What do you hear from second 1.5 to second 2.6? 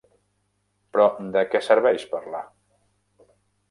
què serveix parlar?